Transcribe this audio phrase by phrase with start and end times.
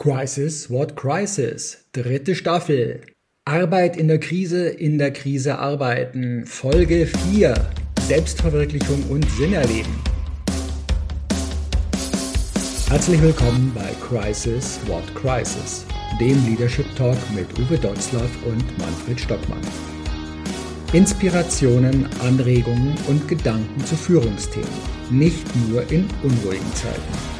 [0.00, 1.84] Crisis, what crisis?
[1.92, 3.02] Dritte Staffel.
[3.44, 6.46] Arbeit in der Krise, in der Krise arbeiten.
[6.46, 7.54] Folge 4.
[8.08, 9.94] Selbstverwirklichung und Sinn erleben.
[12.88, 15.84] Herzlich willkommen bei Crisis, what crisis?
[16.18, 19.60] Dem Leadership Talk mit Uwe Dotzlaff und Manfred Stockmann.
[20.94, 24.66] Inspirationen, Anregungen und Gedanken zu Führungsthemen.
[25.10, 27.39] Nicht nur in unruhigen Zeiten.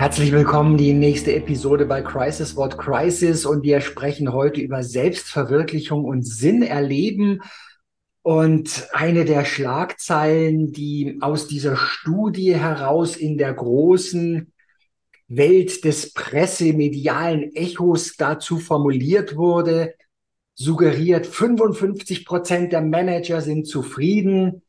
[0.00, 6.06] Herzlich willkommen, die nächste Episode bei Crisis Wort Crisis und wir sprechen heute über Selbstverwirklichung
[6.06, 7.42] und Sinn erleben.
[8.22, 14.54] Und eine der Schlagzeilen, die aus dieser Studie heraus in der großen
[15.28, 19.92] Welt des pressemedialen Echos dazu formuliert wurde,
[20.54, 24.62] suggeriert, 55 Prozent der Manager sind zufrieden.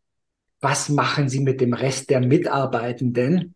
[0.60, 3.56] Was machen sie mit dem Rest der Mitarbeitenden?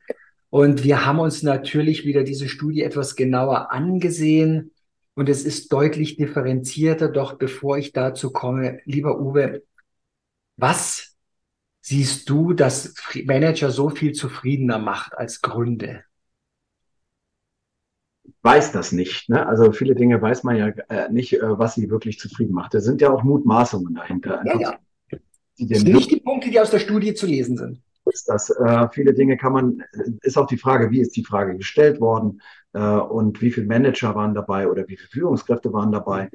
[0.55, 4.71] Und wir haben uns natürlich wieder diese Studie etwas genauer angesehen
[5.13, 7.09] und es ist deutlich differenzierter.
[7.09, 9.63] Doch bevor ich dazu komme, lieber Uwe,
[10.55, 11.17] was
[11.81, 12.93] siehst du, dass
[13.25, 16.05] Manager so viel zufriedener macht als Gründe?
[18.43, 19.27] weiß das nicht.
[19.27, 19.45] Ne?
[19.45, 22.73] Also viele Dinge weiß man ja äh, nicht, äh, was sie wirklich zufrieden macht.
[22.73, 24.41] Da sind ja auch Mutmaßungen dahinter.
[24.45, 24.79] Ja, ja.
[25.59, 27.84] Die das sind nicht die Punkte, die aus der Studie zu lesen sind
[28.15, 28.49] ist das.
[28.49, 29.83] Äh, viele Dinge kann man,
[30.21, 32.41] ist auch die Frage, wie ist die Frage gestellt worden
[32.73, 36.29] äh, und wie viele Manager waren dabei oder wie viele Führungskräfte waren dabei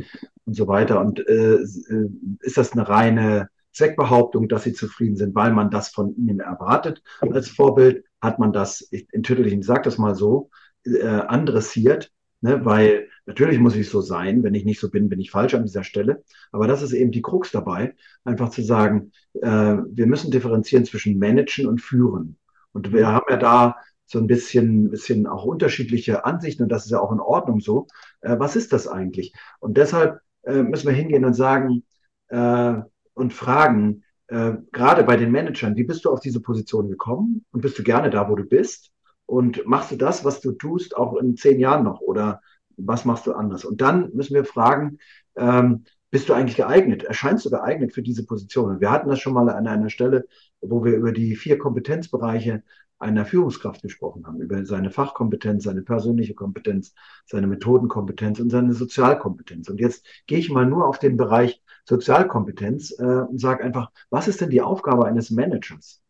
[0.44, 1.00] und so weiter.
[1.00, 2.08] Und äh, äh,
[2.40, 7.02] ist das eine reine Zweckbehauptung, dass sie zufrieden sind, weil man das von ihnen erwartet
[7.20, 8.04] als Vorbild?
[8.20, 10.50] Hat man das, ich, in ich sage das mal so,
[10.84, 14.42] äh, adressiert, ne, weil Natürlich muss ich so sein.
[14.42, 16.24] Wenn ich nicht so bin, bin ich falsch an dieser Stelle.
[16.50, 21.16] Aber das ist eben die Krux dabei, einfach zu sagen, äh, wir müssen differenzieren zwischen
[21.16, 22.38] managen und führen.
[22.72, 26.90] Und wir haben ja da so ein bisschen, bisschen auch unterschiedliche Ansichten und das ist
[26.90, 27.86] ja auch in Ordnung so.
[28.20, 29.32] Äh, was ist das eigentlich?
[29.60, 31.84] Und deshalb äh, müssen wir hingehen und sagen
[32.30, 32.74] äh,
[33.14, 37.60] und fragen, äh, gerade bei den Managern, wie bist du auf diese Position gekommen und
[37.60, 38.90] bist du gerne da, wo du bist?
[39.30, 42.00] Und machst du das, was du tust, auch in zehn Jahren noch?
[42.00, 42.42] Oder
[42.76, 43.64] was machst du anders?
[43.64, 44.98] Und dann müssen wir fragen,
[45.36, 47.04] ähm, bist du eigentlich geeignet?
[47.04, 48.80] Erscheinst du geeignet für diese Position?
[48.80, 50.26] Wir hatten das schon mal an einer Stelle,
[50.60, 52.64] wo wir über die vier Kompetenzbereiche
[52.98, 56.92] einer Führungskraft gesprochen haben, über seine Fachkompetenz, seine persönliche Kompetenz,
[57.24, 59.68] seine Methodenkompetenz und seine Sozialkompetenz.
[59.68, 64.26] Und jetzt gehe ich mal nur auf den Bereich Sozialkompetenz äh, und sage einfach, was
[64.26, 66.02] ist denn die Aufgabe eines Managers?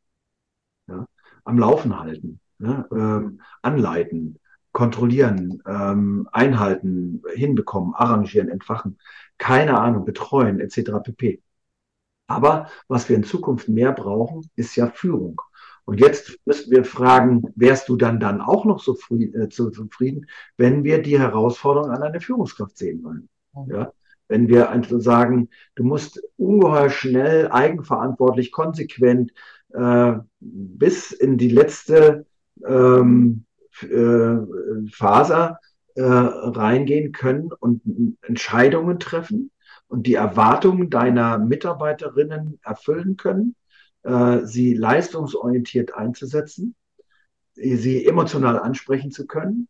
[0.89, 1.07] Ja,
[1.45, 4.38] am Laufen halten, ja, ähm, anleiten,
[4.72, 8.98] kontrollieren, ähm, einhalten, hinbekommen, arrangieren, entfachen,
[9.38, 11.00] keine Ahnung, betreuen etc.
[11.03, 11.43] pp.
[12.26, 15.41] Aber was wir in Zukunft mehr brauchen, ist ja Führung.
[15.84, 20.84] Und jetzt müssen wir fragen, wärst du dann dann auch noch so äh, zufrieden, wenn
[20.84, 23.28] wir die Herausforderung an eine Führungskraft sehen wollen?
[23.66, 23.92] Ja?
[24.28, 29.32] Wenn wir einfach sagen, du musst ungeheuer schnell, eigenverantwortlich, konsequent
[29.72, 32.27] äh, bis in die letzte
[32.66, 33.44] ähm,
[33.82, 34.37] äh,
[34.93, 35.59] Faser
[35.94, 37.82] äh, reingehen können und
[38.22, 39.50] Entscheidungen treffen
[39.88, 43.56] und die Erwartungen deiner Mitarbeiterinnen erfüllen können,
[44.03, 46.75] äh, sie leistungsorientiert einzusetzen,
[47.54, 49.69] sie emotional ansprechen zu können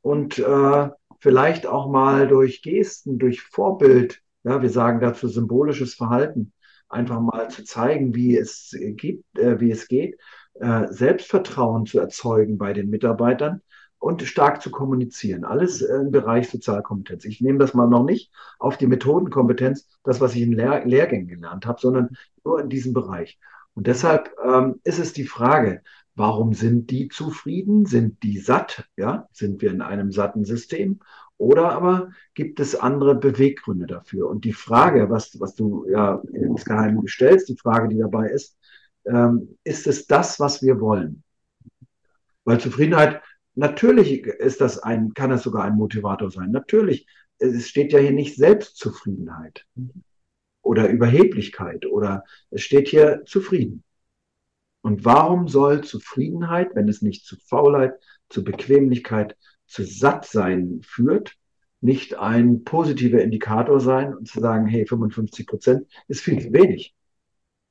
[0.00, 0.88] und äh,
[1.20, 6.52] vielleicht auch mal durch Gesten, durch Vorbild, ja, wir sagen dazu symbolisches Verhalten,
[6.88, 10.18] einfach mal zu zeigen, wie es gibt, äh, wie es geht
[10.60, 13.62] äh, Selbstvertrauen zu erzeugen bei den Mitarbeitern
[13.98, 15.44] und stark zu kommunizieren.
[15.44, 17.24] Alles im Bereich Sozialkompetenz.
[17.24, 21.28] Ich nehme das mal noch nicht auf die Methodenkompetenz, das, was ich in Lehr Lehrgängen
[21.28, 22.10] gelernt habe, sondern
[22.44, 23.38] nur in diesem Bereich.
[23.74, 25.82] Und deshalb ähm, ist es die Frage,
[26.14, 27.86] warum sind die zufrieden?
[27.86, 28.84] Sind die satt?
[28.96, 31.00] Ja, sind wir in einem satten System?
[31.36, 34.28] Oder aber gibt es andere Beweggründe dafür?
[34.28, 38.57] Und die Frage, was, was du ja insgeheim stellst, die Frage, die dabei ist,
[39.08, 41.22] ähm, ist es das, was wir wollen?
[42.44, 43.22] Weil Zufriedenheit,
[43.54, 46.50] natürlich ist das ein, kann das sogar ein Motivator sein.
[46.50, 47.06] Natürlich,
[47.38, 49.66] es steht ja hier nicht Selbstzufriedenheit
[50.62, 53.84] oder Überheblichkeit oder es steht hier zufrieden.
[54.82, 57.94] Und warum soll Zufriedenheit, wenn es nicht zu Faulheit,
[58.28, 61.36] zu Bequemlichkeit, zu Sattsein führt,
[61.80, 66.94] nicht ein positiver Indikator sein und zu sagen, hey, 55 Prozent ist viel zu wenig.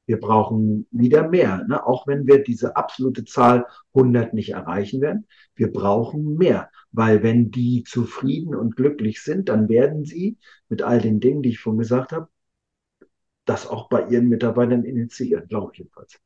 [0.07, 1.85] Wir brauchen wieder mehr, ne?
[1.85, 5.27] auch wenn wir diese absolute Zahl 100 nicht erreichen werden.
[5.53, 10.37] Wir brauchen mehr, weil wenn die zufrieden und glücklich sind, dann werden sie
[10.69, 12.29] mit all den Dingen, die ich vorhin gesagt habe,
[13.43, 16.19] das auch bei ihren Mitarbeitern initiieren, glaube ich jedenfalls.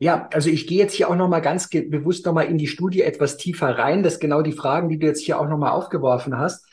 [0.00, 3.36] Ja, also ich gehe jetzt hier auch nochmal ganz bewusst nochmal in die Studie etwas
[3.36, 4.02] tiefer rein.
[4.02, 6.66] Das genau die Fragen, die du jetzt hier auch nochmal aufgeworfen hast.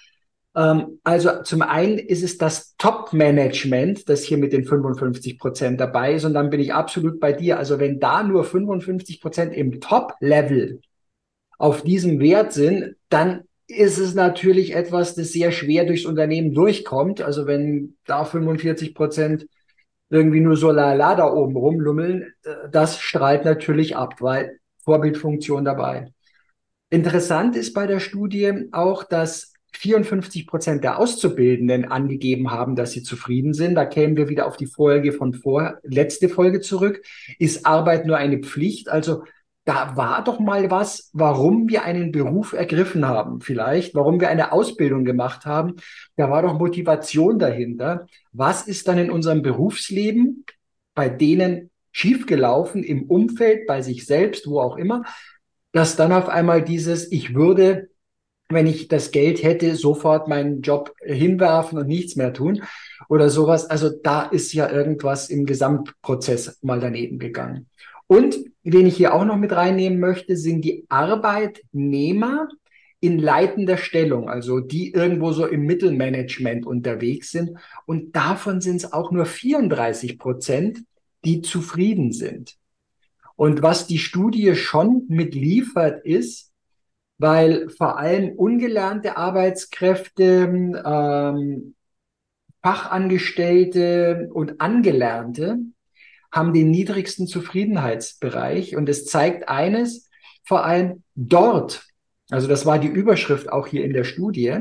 [0.55, 6.13] Ähm, also zum einen ist es das Top-Management, das hier mit den 55 Prozent dabei
[6.13, 6.25] ist.
[6.25, 7.57] Und dann bin ich absolut bei dir.
[7.57, 10.81] Also wenn da nur 55 Prozent im Top-Level
[11.57, 17.21] auf diesem Wert sind, dann ist es natürlich etwas, das sehr schwer durchs Unternehmen durchkommt.
[17.21, 19.45] Also wenn da 45 Prozent
[20.09, 26.11] irgendwie nur so lala da oben rumlummeln, äh, das strahlt natürlich ab, weil Vorbildfunktion dabei.
[26.89, 33.03] Interessant ist bei der Studie auch, dass 54 Prozent der Auszubildenden angegeben haben, dass sie
[33.03, 33.75] zufrieden sind.
[33.75, 37.01] Da kämen wir wieder auf die Folge von vor, letzte Folge zurück.
[37.37, 38.89] Ist Arbeit nur eine Pflicht?
[38.89, 39.23] Also
[39.65, 44.51] da war doch mal was, warum wir einen Beruf ergriffen haben, vielleicht, warum wir eine
[44.51, 45.75] Ausbildung gemacht haben.
[46.15, 48.07] Da war doch Motivation dahinter.
[48.31, 50.45] Was ist dann in unserem Berufsleben
[50.95, 55.03] bei denen schiefgelaufen im Umfeld, bei sich selbst, wo auch immer,
[55.71, 57.88] dass dann auf einmal dieses, ich würde
[58.49, 62.63] wenn ich das Geld hätte, sofort meinen Job hinwerfen und nichts mehr tun
[63.07, 63.69] oder sowas.
[63.69, 67.67] Also da ist ja irgendwas im Gesamtprozess mal daneben gegangen.
[68.07, 72.47] Und wen ich hier auch noch mit reinnehmen möchte, sind die Arbeitnehmer
[73.01, 77.51] in leitender Stellung, also die irgendwo so im Mittelmanagement unterwegs sind.
[77.85, 80.79] Und davon sind es auch nur 34 Prozent,
[81.23, 82.57] die zufrieden sind.
[83.35, 86.51] Und was die Studie schon mitliefert, ist,
[87.19, 91.75] weil vor allem ungelernte Arbeitskräfte, ähm,
[92.63, 95.59] Fachangestellte und Angelernte
[96.31, 98.75] haben den niedrigsten Zufriedenheitsbereich.
[98.75, 100.09] Und es zeigt eines,
[100.43, 101.85] vor allem dort,
[102.29, 104.57] also das war die Überschrift auch hier in der Studie,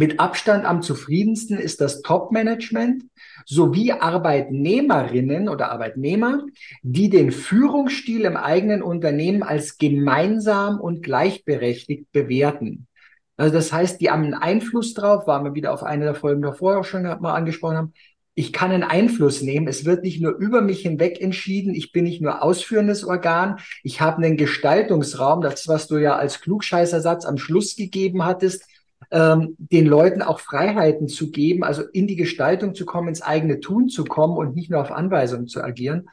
[0.00, 3.04] mit Abstand am zufriedensten ist das Top-Management
[3.44, 6.46] sowie Arbeitnehmerinnen oder Arbeitnehmer,
[6.82, 12.86] die den Führungsstil im eigenen Unternehmen als gemeinsam und gleichberechtigt bewerten.
[13.36, 16.40] Also das heißt, die haben einen Einfluss drauf, waren wir wieder auf eine der Folgen
[16.40, 17.92] davor auch schon mal angesprochen haben.
[18.34, 19.68] Ich kann einen Einfluss nehmen.
[19.68, 21.74] Es wird nicht nur über mich hinweg entschieden.
[21.74, 23.58] Ich bin nicht nur ausführendes Organ.
[23.82, 25.42] Ich habe einen Gestaltungsraum.
[25.42, 28.64] Das, was du ja als Klugscheißersatz am Schluss gegeben hattest
[29.10, 33.60] ähm, den Leuten auch Freiheiten zu geben, also in die Gestaltung zu kommen, ins eigene
[33.60, 36.08] Tun zu kommen und nicht nur auf Anweisungen zu agieren.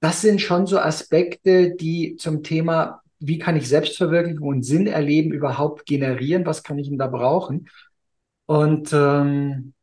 [0.00, 5.32] Das sind schon so Aspekte, die zum Thema, wie kann ich Selbstverwirklichung und Sinn erleben
[5.32, 6.46] überhaupt generieren?
[6.46, 7.68] Was kann ich denn da brauchen?
[8.46, 9.74] Und ähm,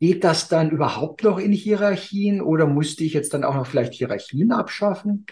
[0.00, 3.94] geht das dann überhaupt noch in Hierarchien oder musste ich jetzt dann auch noch vielleicht
[3.94, 5.26] Hierarchien abschaffen?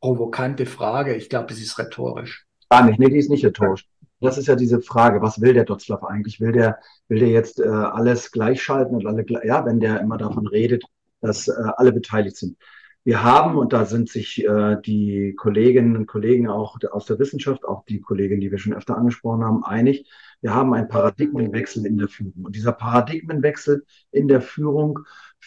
[0.00, 1.14] Provokante Frage.
[1.14, 2.46] Ich glaube, es ist rhetorisch.
[2.70, 2.98] Gar nicht.
[2.98, 3.86] Nee, die ist nicht rhetorisch.
[4.22, 6.40] Das ist ja diese Frage, was will der Dotzlaff eigentlich?
[6.40, 6.78] Will der,
[7.08, 10.84] will der jetzt äh, alles gleichschalten und alle, ja, wenn der immer davon redet,
[11.20, 12.56] dass äh, alle beteiligt sind.
[13.04, 17.64] Wir haben, und da sind sich äh, die Kolleginnen und Kollegen auch aus der Wissenschaft,
[17.64, 20.08] auch die Kollegin, die wir schon öfter angesprochen haben, einig,
[20.40, 22.44] wir haben einen Paradigmenwechsel in der Führung.
[22.44, 25.00] Und dieser Paradigmenwechsel in der Führung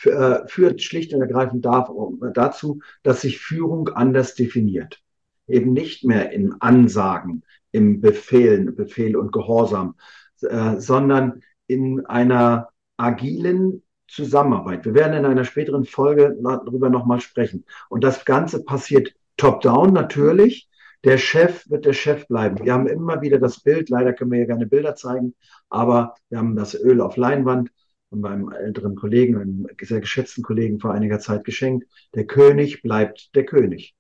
[0.04, 5.02] äh, führt schlicht und ergreifend dazu, dass sich Führung anders definiert.
[5.48, 7.44] Eben nicht mehr in Ansagen,
[7.76, 9.96] im Befehlen, Befehl und Gehorsam,
[10.42, 14.86] äh, sondern in einer agilen Zusammenarbeit.
[14.86, 17.66] Wir werden in einer späteren Folge darüber nochmal sprechen.
[17.90, 20.70] Und das Ganze passiert top-down natürlich.
[21.04, 22.64] Der Chef wird der Chef bleiben.
[22.64, 25.36] Wir haben immer wieder das Bild, leider können wir hier keine Bilder zeigen,
[25.70, 27.72] aber wir haben das Öl auf Leinwand
[28.10, 31.86] von meinem älteren Kollegen, einem sehr geschätzten Kollegen vor einiger Zeit geschenkt.
[32.16, 33.96] Der König bleibt der König.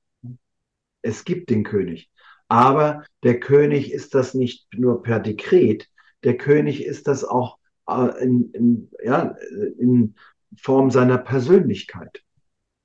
[1.01, 2.09] Es gibt den König.
[2.47, 5.89] Aber der König ist das nicht nur per Dekret,
[6.23, 9.35] der König ist das auch äh, in, in, ja,
[9.77, 10.15] in
[10.57, 12.23] Form seiner Persönlichkeit.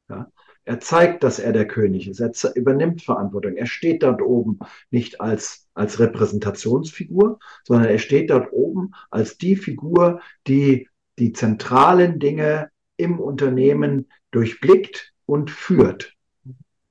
[0.09, 0.31] Ja?
[0.65, 2.21] Er zeigt, dass er der König ist.
[2.21, 3.57] Er übernimmt Verantwortung.
[3.57, 4.59] Er steht dort oben
[4.91, 10.89] nicht als, als Repräsentationsfigur, sondern er steht dort oben als die Figur, die
[11.19, 16.15] die zentralen Dinge im Unternehmen durchblickt und führt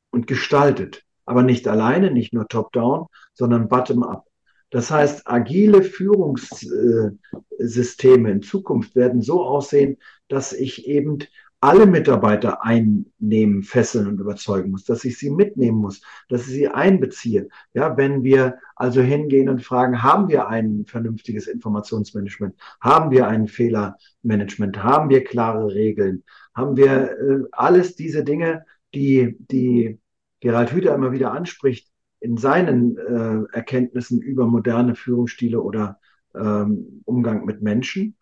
[0.09, 4.25] und gestaltet aber nicht alleine, nicht nur top-down, sondern bottom-up.
[4.71, 11.19] Das heißt, agile Führungssysteme in Zukunft werden so aussehen, dass ich eben
[11.61, 16.67] alle Mitarbeiter einnehmen, fesseln und überzeugen muss, dass ich sie mitnehmen muss, dass ich sie
[16.69, 17.49] einbeziehe.
[17.73, 22.55] Ja, wenn wir also hingehen und fragen, haben wir ein vernünftiges Informationsmanagement?
[22.79, 24.81] Haben wir ein Fehlermanagement?
[24.81, 26.23] Haben wir klare Regeln?
[26.55, 29.99] Haben wir äh, alles diese Dinge, die, die
[30.39, 35.99] Gerald Hüther immer wieder anspricht, in seinen äh, Erkenntnissen über moderne Führungsstile oder
[36.35, 38.15] ähm, Umgang mit Menschen?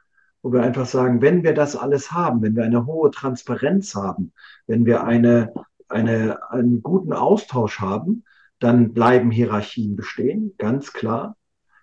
[0.47, 4.31] wo wir einfach sagen, wenn wir das alles haben, wenn wir eine hohe Transparenz haben,
[4.65, 5.53] wenn wir eine,
[5.89, 8.23] eine, einen guten Austausch haben,
[8.59, 11.35] dann bleiben Hierarchien bestehen, ganz klar.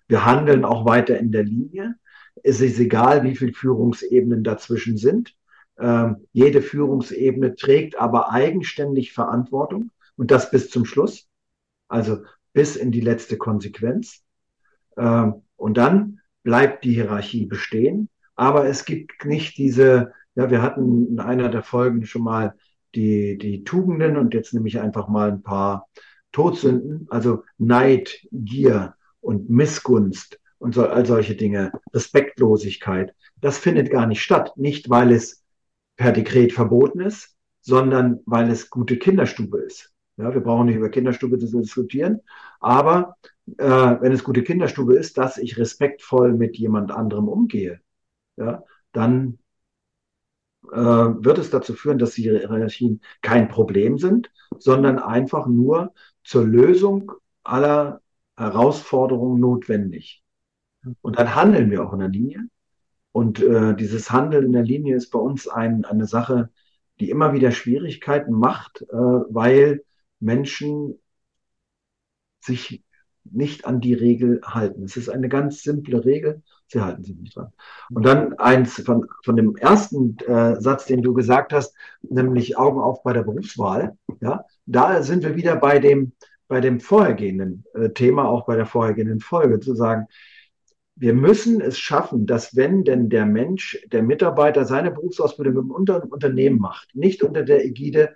[0.07, 1.95] Wir handeln auch weiter in der Linie.
[2.43, 5.35] Es ist egal, wie viele Führungsebenen dazwischen sind.
[5.79, 11.27] Ähm, jede Führungsebene trägt aber eigenständig Verantwortung und das bis zum Schluss,
[11.87, 14.23] also bis in die letzte Konsequenz.
[14.97, 21.07] Ähm, und dann bleibt die Hierarchie bestehen aber es gibt nicht diese, ja, wir hatten
[21.07, 22.55] in einer der Folgen schon mal
[22.93, 25.87] die, die Tugenden und jetzt nehme ich einfach mal ein paar
[26.31, 33.13] Todsünden, also Neid, Gier und Missgunst und so, all solche Dinge, Respektlosigkeit.
[33.39, 34.53] Das findet gar nicht statt.
[34.57, 35.43] Nicht, weil es
[35.95, 39.93] per Dekret verboten ist, sondern weil es gute Kinderstube ist.
[40.17, 42.21] Ja, wir brauchen nicht über Kinderstube zu diskutieren,
[42.61, 43.17] aber
[43.57, 47.81] äh, wenn es gute Kinderstube ist, dass ich respektvoll mit jemand anderem umgehe,
[48.37, 49.39] ja, dann
[50.71, 55.93] äh, wird es dazu führen, dass die Hierarchien kein Problem sind, sondern einfach nur
[56.23, 57.11] zur Lösung
[57.43, 58.01] aller
[58.37, 60.23] Herausforderungen notwendig.
[61.01, 62.47] Und dann handeln wir auch in der Linie.
[63.11, 66.49] Und äh, dieses Handeln in der Linie ist bei uns ein, eine Sache,
[66.99, 69.83] die immer wieder Schwierigkeiten macht, äh, weil
[70.19, 70.99] Menschen
[72.41, 72.83] sich
[73.31, 74.83] nicht an die Regel halten.
[74.83, 77.51] Es ist eine ganz simple Regel, sie halten sich nicht dran.
[77.89, 82.79] Und dann eins von, von dem ersten äh, Satz, den du gesagt hast, nämlich Augen
[82.79, 83.97] auf bei der Berufswahl.
[84.21, 86.13] Ja, da sind wir wieder bei dem,
[86.47, 90.07] bei dem vorhergehenden äh, Thema, auch bei der vorhergehenden Folge, zu sagen,
[90.97, 96.57] wir müssen es schaffen, dass wenn denn der Mensch, der Mitarbeiter seine Berufsausbildung im Unternehmen
[96.57, 98.15] macht, nicht unter der Ägide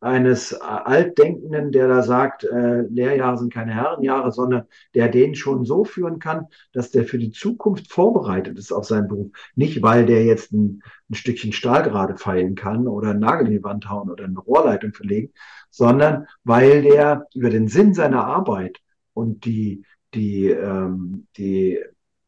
[0.00, 4.64] eines Altdenkenden, der da sagt, äh, Lehrjahre sind keine Herrenjahre, sondern
[4.94, 9.08] der den schon so führen kann, dass der für die Zukunft vorbereitet ist auf seinen
[9.08, 9.30] Beruf.
[9.54, 13.52] Nicht, weil der jetzt ein, ein Stückchen Stahl gerade feilen kann oder einen Nagel in
[13.52, 15.32] die Wand hauen oder eine Rohrleitung verlegen,
[15.70, 18.78] sondern weil der über den Sinn seiner Arbeit
[19.12, 21.78] und die, die, ähm, die,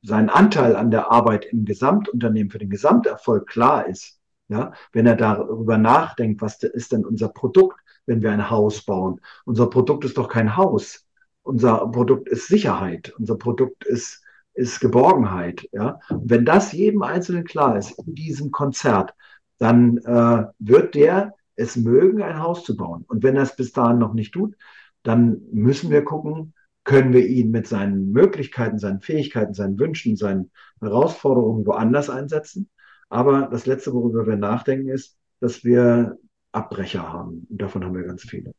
[0.02, 4.18] seinen Anteil an der Arbeit im Gesamtunternehmen für den Gesamterfolg klar ist
[4.52, 9.20] ja, wenn er darüber nachdenkt, was ist denn unser Produkt, wenn wir ein Haus bauen?
[9.46, 11.06] Unser Produkt ist doch kein Haus.
[11.42, 13.14] Unser Produkt ist Sicherheit.
[13.18, 15.66] Unser Produkt ist, ist Geborgenheit.
[15.72, 19.14] Ja, und wenn das jedem Einzelnen klar ist in diesem Konzert,
[19.58, 23.04] dann äh, wird der es mögen, ein Haus zu bauen.
[23.08, 24.54] Und wenn er es bis dahin noch nicht tut,
[25.02, 26.52] dann müssen wir gucken,
[26.84, 32.68] können wir ihn mit seinen Möglichkeiten, seinen Fähigkeiten, seinen Wünschen, seinen Herausforderungen woanders einsetzen?
[33.12, 36.16] Aber das Letzte, worüber wir nachdenken, ist, dass wir
[36.50, 37.46] Abbrecher haben.
[37.50, 38.54] Und davon haben wir ganz viele.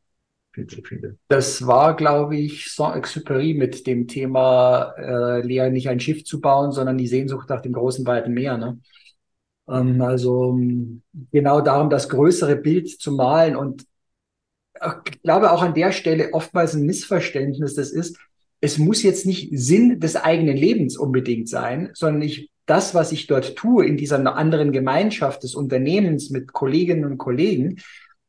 [0.51, 1.17] Viel zu viele.
[1.27, 6.71] Das war, glaube ich, Saint-Exupéry mit dem Thema, äh, Lea nicht ein Schiff zu bauen,
[6.71, 8.59] sondern die Sehnsucht nach dem großen, weiten Meer.
[8.59, 8.79] Ne?
[9.67, 10.55] Ähm, also
[11.31, 13.55] genau darum, das größere Bild zu malen.
[13.55, 13.87] Und
[15.07, 18.19] ich glaube auch an der Stelle oftmals ein Missverständnis, das ist,
[18.61, 23.27] es muss jetzt nicht Sinn des eigenen Lebens unbedingt sein, sondern ich das, was ich
[23.27, 27.81] dort tue, in dieser anderen Gemeinschaft des Unternehmens mit Kolleginnen und Kollegen,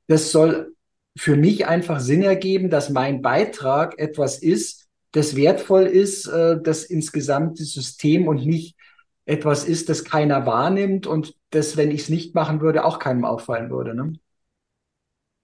[0.06, 0.74] das soll
[1.16, 6.84] für mich einfach Sinn ergeben, dass mein Beitrag etwas ist, das wertvoll ist, äh, das
[6.84, 8.76] insgesamt das System und nicht
[9.26, 13.24] etwas ist, das keiner wahrnimmt und das, wenn ich es nicht machen würde, auch keinem
[13.24, 13.94] auffallen würde.
[13.94, 14.14] Ne?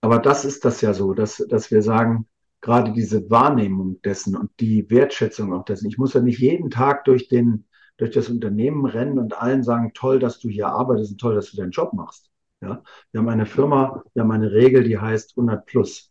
[0.01, 2.27] Aber das ist das ja so, dass, dass wir sagen,
[2.61, 5.87] gerade diese Wahrnehmung dessen und die Wertschätzung auch dessen.
[5.87, 7.65] Ich muss ja nicht jeden Tag durch den
[8.01, 11.51] durch das Unternehmen rennen und allen sagen, toll, dass du hier arbeitest und toll, dass
[11.51, 12.31] du deinen Job machst.
[12.63, 16.11] Ja, wir haben eine Firma, wir haben eine Regel, die heißt 100 plus.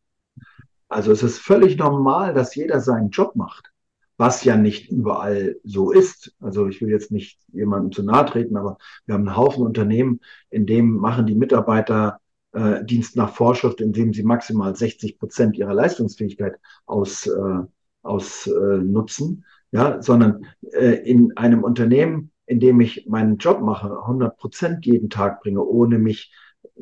[0.88, 3.72] Also es ist völlig normal, dass jeder seinen Job macht,
[4.18, 6.36] was ja nicht überall so ist.
[6.40, 10.22] Also ich will jetzt nicht jemandem zu nahe treten, aber wir haben einen Haufen Unternehmen,
[10.50, 12.20] in dem machen die Mitarbeiter
[12.54, 17.60] äh, Dienst nach Vorschrift, in dem sie maximal 60 Prozent ihrer Leistungsfähigkeit aus, äh,
[18.02, 19.44] ausnutzen.
[19.46, 24.86] Äh, ja, sondern äh, in einem Unternehmen, in dem ich meinen Job mache, 100 Prozent
[24.86, 26.34] jeden Tag bringe, ohne mich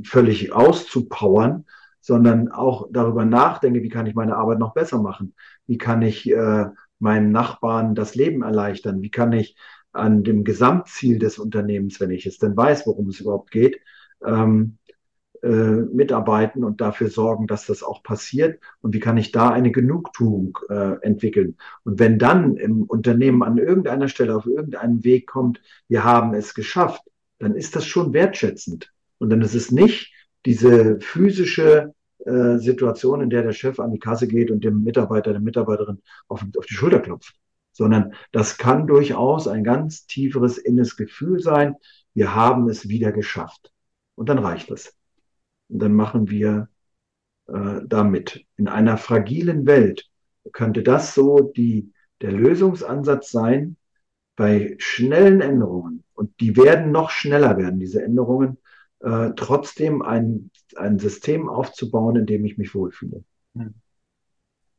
[0.03, 1.65] völlig auszupowern,
[1.99, 5.33] sondern auch darüber nachdenke, wie kann ich meine Arbeit noch besser machen?
[5.65, 6.65] Wie kann ich äh,
[6.99, 9.01] meinen Nachbarn das Leben erleichtern?
[9.01, 9.57] Wie kann ich
[9.91, 13.81] an dem Gesamtziel des Unternehmens, wenn ich es denn weiß, worum es überhaupt geht,
[14.25, 14.77] ähm,
[15.43, 18.59] äh, mitarbeiten und dafür sorgen, dass das auch passiert?
[18.81, 21.57] Und wie kann ich da eine Genugtuung äh, entwickeln?
[21.83, 26.53] Und wenn dann im Unternehmen an irgendeiner Stelle auf irgendeinen Weg kommt, wir haben es
[26.53, 27.03] geschafft,
[27.39, 28.91] dann ist das schon wertschätzend.
[29.19, 30.13] Und dann ist es nicht
[30.45, 31.93] diese physische
[32.25, 36.01] äh, Situation, in der der Chef an die Kasse geht und dem Mitarbeiter, der Mitarbeiterin
[36.27, 37.35] auf, auf die Schulter klopft,
[37.71, 41.75] sondern das kann durchaus ein ganz tieferes inneres Gefühl sein.
[42.13, 43.71] Wir haben es wieder geschafft.
[44.15, 44.96] Und dann reicht es.
[45.69, 46.69] Und dann machen wir
[47.47, 48.45] äh, damit.
[48.55, 50.09] In einer fragilen Welt
[50.51, 53.77] könnte das so die, der Lösungsansatz sein,
[54.35, 58.57] bei schnellen Änderungen, und die werden noch schneller werden, diese Änderungen,
[58.99, 63.23] äh, trotzdem ein, ein System aufzubauen, in dem ich mich wohlfühle.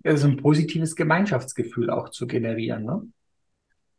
[0.04, 2.84] Also ein positives Gemeinschaftsgefühl auch zu generieren.
[2.84, 3.02] Ne?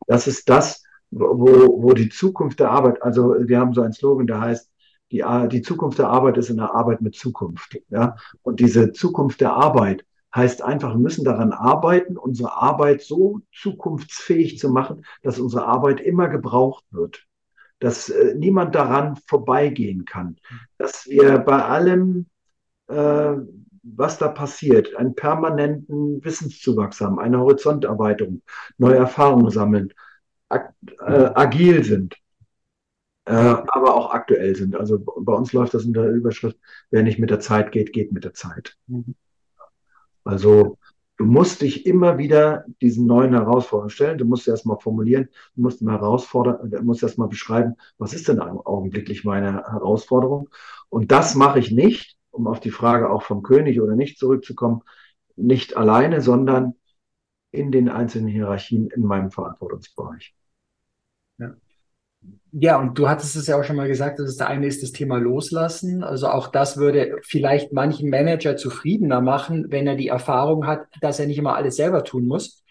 [0.07, 4.27] Das ist das, wo, wo die Zukunft der Arbeit, also wir haben so einen Slogan,
[4.27, 4.71] der heißt,
[5.11, 7.77] die, die Zukunft der Arbeit ist in der Arbeit mit Zukunft.
[7.89, 8.15] Ja?
[8.41, 14.59] Und diese Zukunft der Arbeit heißt einfach, wir müssen daran arbeiten, unsere Arbeit so zukunftsfähig
[14.59, 17.25] zu machen, dass unsere Arbeit immer gebraucht wird
[17.79, 20.37] dass äh, niemand daran vorbeigehen kann,
[20.77, 22.27] dass wir bei allem,
[22.87, 23.33] äh,
[23.83, 28.41] was da passiert, einen permanenten Wissenszuwachs haben, eine Horizonterweiterung,
[28.77, 29.93] neue Erfahrungen sammeln,
[30.49, 32.17] ag äh, agil sind,
[33.29, 34.75] äh, aber auch aktuell sind.
[34.75, 36.57] Also bei uns läuft das in der Überschrift,
[36.91, 38.77] wer nicht mit der Zeit geht, geht mit der Zeit.
[38.87, 39.15] Mhm.
[40.23, 40.77] Also
[41.19, 44.17] Du musst dich immer wieder diesen neuen Herausforderungen stellen.
[44.17, 48.39] Du musst erstmal formulieren, du musst mal herausfordern, du musst erstmal beschreiben, was ist denn
[48.39, 50.49] augenblicklich meine Herausforderung?
[50.87, 54.81] Und das mache ich nicht, um auf die Frage auch vom König oder nicht zurückzukommen,
[55.35, 56.75] nicht alleine, sondern
[57.51, 60.33] in den einzelnen Hierarchien in meinem Verantwortungsbereich.
[62.51, 64.81] Ja, und du hattest es ja auch schon mal gesagt, dass es der eine ist
[64.81, 66.03] das Thema Loslassen.
[66.03, 71.19] Also auch das würde vielleicht manchen Manager zufriedener machen, wenn er die Erfahrung hat, dass
[71.19, 72.63] er nicht immer alles selber tun muss.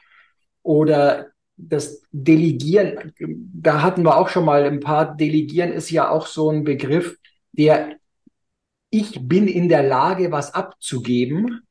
[0.63, 6.27] Oder das Delegieren, da hatten wir auch schon mal ein paar, Delegieren ist ja auch
[6.27, 7.17] so ein Begriff,
[7.53, 7.97] der
[8.91, 11.63] ich bin in der Lage, was abzugeben.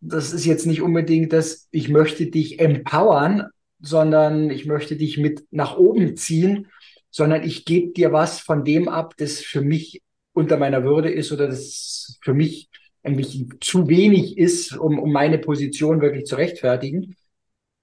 [0.00, 3.48] Das ist jetzt nicht unbedingt das, ich möchte dich empowern,
[3.86, 6.68] sondern ich möchte dich mit nach oben ziehen
[7.14, 11.30] sondern ich gebe dir was von dem ab, das für mich unter meiner Würde ist
[11.30, 12.68] oder das für mich
[13.04, 17.14] eigentlich zu wenig ist, um, um meine Position wirklich zu rechtfertigen.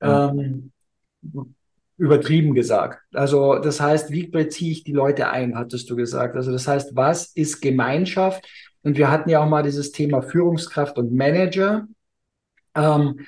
[0.01, 0.31] Ja.
[0.31, 0.73] Ähm,
[1.95, 2.99] übertrieben gesagt.
[3.13, 6.35] Also das heißt, wie beziehe ich die Leute ein, hattest du gesagt.
[6.35, 8.45] Also das heißt, was ist Gemeinschaft?
[8.83, 11.87] Und wir hatten ja auch mal dieses Thema Führungskraft und Manager.
[12.75, 13.21] Ähm,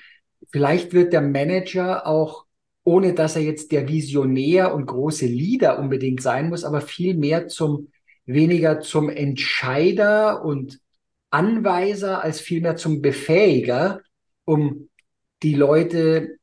[0.52, 2.44] vielleicht wird der Manager auch
[2.84, 7.48] ohne dass er jetzt der Visionär und große Leader unbedingt sein muss, aber viel mehr
[7.48, 7.90] zum,
[8.26, 10.80] weniger zum Entscheider und
[11.30, 14.02] Anweiser als vielmehr zum Befähiger,
[14.46, 14.90] um
[15.42, 16.38] die Leute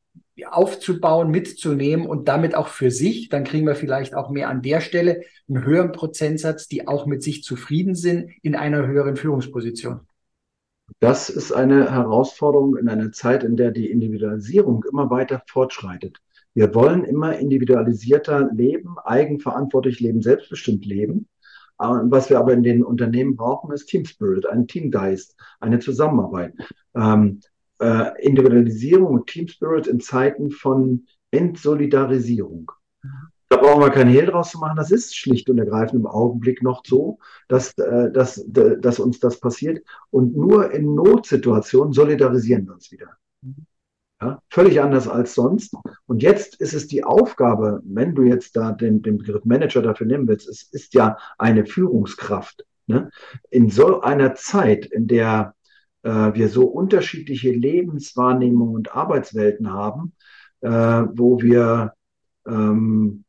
[0.49, 4.81] aufzubauen, mitzunehmen und damit auch für sich, dann kriegen wir vielleicht auch mehr an der
[4.81, 10.01] Stelle einen höheren Prozentsatz, die auch mit sich zufrieden sind in einer höheren Führungsposition.
[10.99, 16.19] Das ist eine Herausforderung in einer Zeit, in der die Individualisierung immer weiter fortschreitet.
[16.55, 21.29] Wir wollen immer individualisierter leben, eigenverantwortlich leben, selbstbestimmt leben.
[21.79, 26.53] Was wir aber in den Unternehmen brauchen, ist Team Spirit, ein Teamgeist, eine Zusammenarbeit.
[26.95, 27.41] Ähm,
[27.81, 32.71] äh, Individualisierung und Team Spirit in Zeiten von Entsolidarisierung.
[33.49, 34.77] Da brauchen wir kein Hehl draus zu machen.
[34.77, 39.41] Das ist schlicht und ergreifend im Augenblick noch so, dass, äh, dass, dass uns das
[39.41, 39.83] passiert.
[40.11, 43.17] Und nur in Notsituationen solidarisieren wir uns wieder.
[44.23, 45.75] Ja, völlig anders als sonst.
[46.07, 50.07] Und jetzt ist es die Aufgabe, wenn du jetzt da den, den Begriff Manager dafür
[50.07, 52.67] nehmen willst, es ist ja eine Führungskraft.
[52.87, 53.11] Ne?
[53.49, 55.55] In so einer Zeit, in der
[56.03, 60.13] äh, wir so unterschiedliche Lebenswahrnehmungen und Arbeitswelten haben,
[60.61, 61.95] äh, wo wir
[62.47, 63.25] ähm,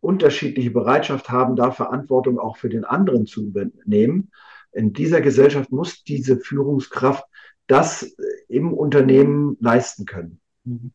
[0.00, 4.32] unterschiedliche Bereitschaft haben, da Verantwortung auch für den anderen zu übernehmen.
[4.72, 7.24] In dieser Gesellschaft muss diese Führungskraft
[7.66, 8.14] das
[8.48, 10.40] im Unternehmen leisten können.
[10.64, 10.92] Mhm.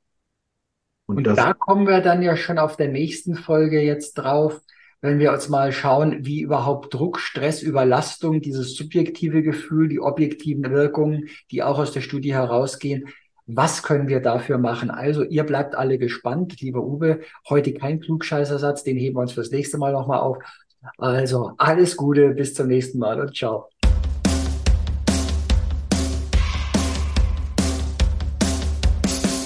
[1.06, 4.62] Und, Und da kommen wir dann ja schon auf der nächsten Folge jetzt drauf,
[5.01, 10.69] wenn wir uns mal schauen, wie überhaupt Druck, Stress, Überlastung, dieses subjektive Gefühl, die objektiven
[10.71, 13.08] Wirkungen, die auch aus der Studie herausgehen,
[13.45, 14.91] was können wir dafür machen?
[14.91, 17.21] Also ihr bleibt alle gespannt, lieber Uwe.
[17.47, 20.38] Heute kein Klugscheißersatz, den heben wir uns fürs nächste Mal nochmal auf.
[20.97, 23.69] Also alles Gute, bis zum nächsten Mal und ciao.